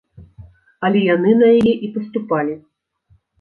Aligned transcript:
Але 0.89 1.03
яны 1.15 1.31
на 1.41 1.47
яе 1.59 1.73
і 1.89 1.91
паступалі. 1.99 2.57